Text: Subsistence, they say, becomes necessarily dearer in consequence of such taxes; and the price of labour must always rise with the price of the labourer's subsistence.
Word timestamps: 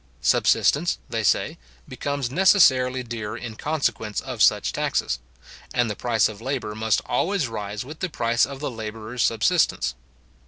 Subsistence, 0.23 0.97
they 1.11 1.21
say, 1.23 1.59
becomes 1.87 2.31
necessarily 2.31 3.03
dearer 3.03 3.37
in 3.37 3.53
consequence 3.55 4.19
of 4.19 4.41
such 4.41 4.73
taxes; 4.73 5.19
and 5.75 5.91
the 5.91 5.95
price 5.95 6.27
of 6.27 6.41
labour 6.41 6.73
must 6.73 7.01
always 7.05 7.47
rise 7.47 7.85
with 7.85 7.99
the 7.99 8.09
price 8.09 8.43
of 8.43 8.59
the 8.59 8.71
labourer's 8.71 9.21
subsistence. 9.21 9.93